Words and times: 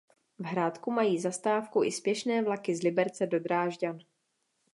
V 0.39 0.43
Hrádku 0.45 0.91
mají 0.91 1.19
zastávku 1.19 1.83
i 1.83 1.91
spěšné 1.91 2.43
vlaky 2.43 2.75
z 2.75 2.81
Liberce 2.83 3.27
do 3.27 3.39
Drážďan. 3.39 3.99